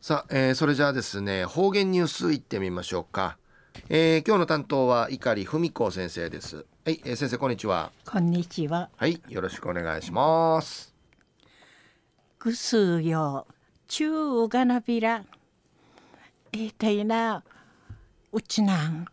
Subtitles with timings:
[0.00, 3.36] さあ、えー、それじゃあですね方言ニュースいってみましょうか、
[3.88, 6.64] えー、今日の担当は碇文子先生です。
[6.84, 7.90] はい、えー、先生こんにちは。
[8.06, 8.90] こんにちは。
[8.96, 10.94] はいよろしくお願いします。
[12.38, 13.48] ぐすよ
[13.88, 15.24] 中がなびら。
[16.52, 17.42] えー、たいな
[18.30, 19.04] うちなん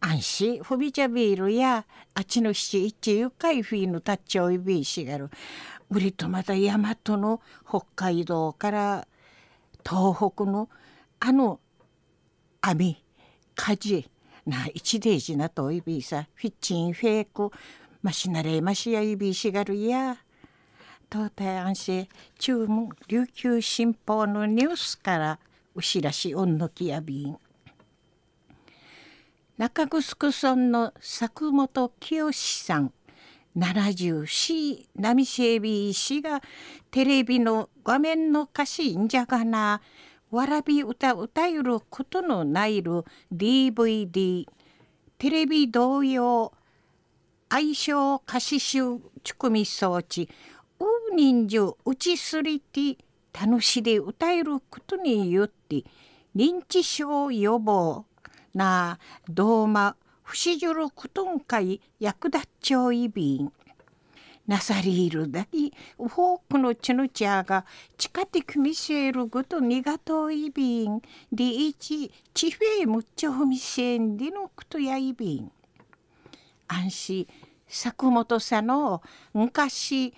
[0.00, 5.28] 安心ふびちゃビールやあちのしいちゆかいフィーのたっちょいびいしがる
[5.90, 6.78] うりとまた大和
[7.18, 9.06] の北海道から
[9.88, 10.68] 東北の
[11.20, 11.60] あの
[12.60, 13.04] 網
[13.54, 14.10] 火事
[14.46, 17.50] な一デージなといびさフィッチンフェイク
[18.02, 20.16] マシナレマシやいびしがるや。
[21.10, 22.08] 東大安市
[22.38, 25.38] 中文琉球新報のニュースから
[25.74, 27.36] うしらしおんのきやびん。
[29.58, 32.92] 中城村の作本清さん。
[33.56, 36.40] 74波シェビー氏が
[36.90, 39.80] テレビの画面の歌詞んじゃがな
[40.30, 44.46] わらび歌歌えることのないる DVD
[45.18, 46.52] テレビ同様
[47.50, 48.82] 相性歌詞集
[49.22, 50.28] ちくみ装置
[50.80, 52.96] う人情うちすりて
[53.32, 55.84] 楽しで歌えることによって
[56.34, 58.06] 認知症予防
[58.54, 59.96] などうま
[60.32, 63.52] 不死じることんかい役立っちょいびん。
[64.46, 65.58] なさりいるだけ
[65.98, 67.66] フォークのちのちゃが
[67.98, 71.02] 近く見せることにがといびん。
[71.30, 75.52] でいちちフェむっちょみせんでのことやいびん。
[76.66, 77.28] 安心
[77.68, 79.02] 作本さの
[79.34, 80.14] 昔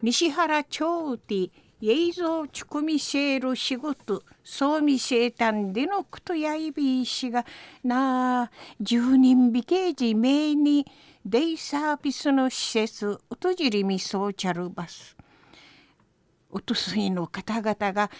[0.00, 1.50] 西原町で
[1.84, 7.44] 映像ちくみせる仕事そう見せたんでのことやいびいしが
[7.82, 10.86] なあ十人美形寺名に
[11.26, 15.16] デイサービスの施設うとじりみそうちゃるバス。
[16.52, 18.10] うとすいの方々が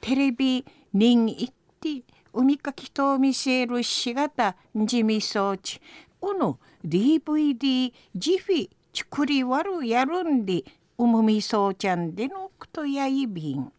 [0.00, 5.78] テレビ人行って海かきと見せるしがたじみそうち。
[6.22, 10.64] うの DVD ジフィちくりわるやるんで
[11.00, 13.72] うむみそうちゃんでのくとやいびん。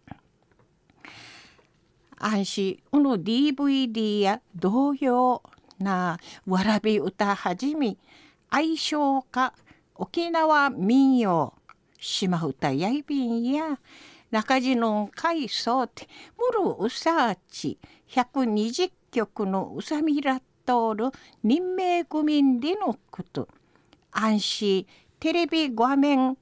[2.18, 5.44] 安心うの DVD や同様
[5.78, 6.18] な
[6.48, 8.00] わらび歌はじみ
[8.50, 9.54] 愛称歌
[9.94, 11.54] 沖縄民謡
[12.00, 13.78] 島歌やいびんや
[14.32, 17.78] 中地の海藻てむるうさち
[18.10, 21.12] 120曲のうさみらっとる
[21.44, 23.48] 任命組でのこと
[24.12, 24.88] 安心
[25.20, 26.36] テレビ画面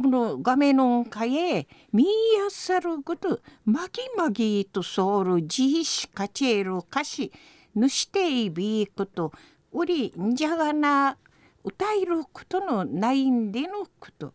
[0.00, 7.32] の画面の中へ見やさることまぎまぎとソウルじしかちえる歌詞
[7.74, 9.32] ぬしていびこと
[9.72, 11.16] うりんじゃがな
[11.64, 14.32] 歌えることのないんでのこと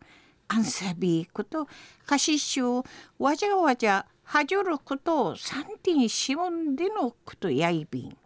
[0.48, 1.66] アンサビーこと
[2.04, 2.62] 歌詞集
[3.18, 8.16] わじゃわじゃはじょることを三点しもんでのことやいびん。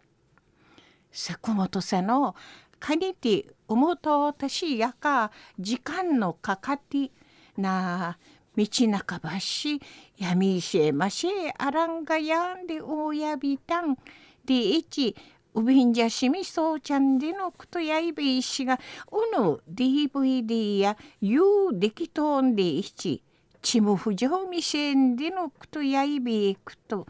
[1.11, 2.35] 坂本さんの
[2.79, 7.11] かにておもとたしやか時間のかかって
[7.57, 8.17] なあ
[8.55, 9.81] 道半ばし
[10.17, 13.97] 闇しえましえあらんがやんでおやびたん。
[14.45, 15.15] でいち
[15.53, 18.79] うびんじゃしみそうちゃんでのことやいべいしが
[19.11, 23.21] おの DVD やゆうできとんでいち
[23.61, 27.07] ちむふじょうみせんでのことやいべいくと。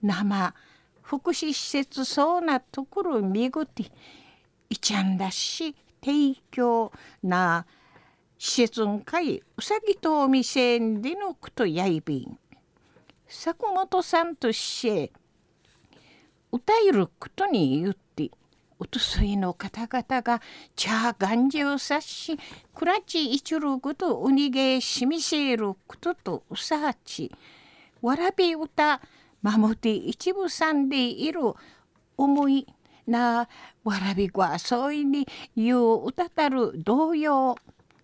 [0.00, 0.54] 生
[1.02, 3.84] 福祉施設そうなところみぐって
[4.70, 6.92] いちゃんだし提供。
[7.22, 7.77] なあ
[8.38, 12.38] 施設んかいうさぎとお店でのくとやいびん。
[13.26, 15.12] 坂本さんとして
[16.50, 18.30] 歌えることに言って
[18.80, 20.40] うとすいの方々が
[20.76, 22.38] 茶がじをさし
[22.74, 27.30] くらちいちることうにげしみせることとうさち
[28.00, 29.00] わらび歌
[29.42, 31.40] 守って一部さんでいる
[32.16, 32.66] 思い
[33.06, 33.48] な
[33.84, 37.56] わらびごあそいに言う歌たる同様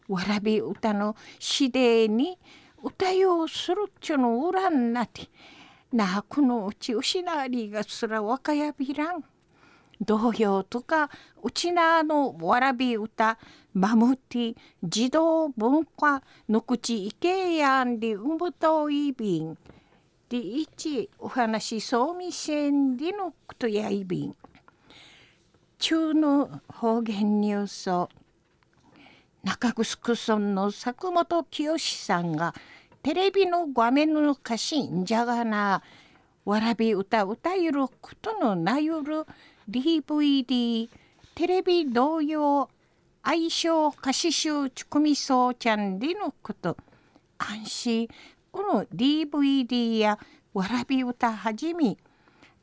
[0.09, 2.38] わらび歌の詩でに
[2.82, 5.28] 歌ようするっちゅうのおらんなて。
[5.92, 9.25] なあこのうち失わりがすら若やびらん。
[10.00, 11.08] 童謡とか
[11.43, 13.38] うちなのわらび歌
[13.73, 19.56] マムティ児童文化の口いけやんでうむといびん。
[20.29, 24.37] でいちお話そうみせんでのことやいびん。
[25.79, 27.90] 中の方言ニュース
[29.44, 32.55] 中城村の作本清さんが
[33.02, 35.82] テレビの画面の歌詞んじゃがな
[36.46, 39.26] わらび歌歌えることのなゆる
[39.70, 40.88] DVD
[41.35, 42.69] テレビ同様
[43.23, 46.76] 愛称歌詞集ちくみそうちゃんでのこと。
[47.38, 48.08] 安心。
[48.52, 50.19] この DVD や
[50.52, 51.99] わらび歌はじみ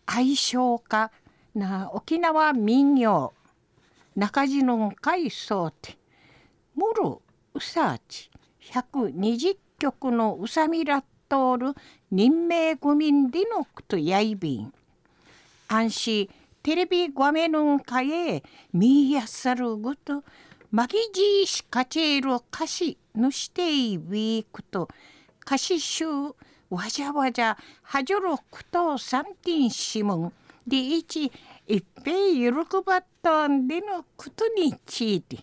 [0.06, 1.12] 愛称歌
[1.56, 3.34] な沖縄民謡。
[4.16, 6.01] 中地の海藻て。
[6.76, 7.18] むる
[7.54, 8.30] うさち
[8.62, 11.74] 120曲のうさみらっとおる
[12.12, 14.74] 任命国民でのくとやいびん
[15.68, 16.30] 安心
[16.64, 20.24] テレビ画面のかえみやさるごと
[20.72, 24.88] マギジーシカチェール歌詞のしていびくと
[25.46, 26.06] 歌詞集
[26.70, 30.34] わじゃわじゃはじょろくとさんてんしむん
[30.66, 31.32] でいち
[31.68, 32.52] いっぺい喜
[32.86, 35.40] ばったんでのことについて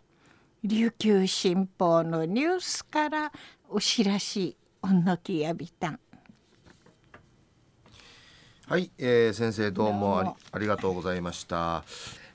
[0.65, 3.33] 琉球新報のニュースから
[3.69, 6.01] お知らしおんのきやびたん。
[8.67, 11.85] はい、えー、先生どうもありありがとうございました、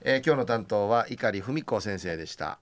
[0.02, 2.58] えー、今日の担当は碇文子先生でした